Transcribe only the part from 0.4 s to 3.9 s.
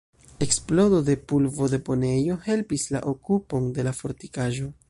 Eksplodo de pulvo-deponejo helpis la okupon